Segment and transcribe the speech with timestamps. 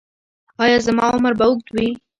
[0.63, 1.89] ایا زما عمر به اوږد وي؟